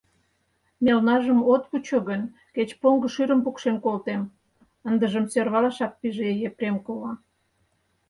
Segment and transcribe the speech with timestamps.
[0.83, 2.21] —Мелнажым от вучо гын,
[2.55, 4.21] кеч поҥго шӱрым пукшен колтем,—
[4.89, 7.13] ындыжым сӧрвалашак пиже Епрем кува.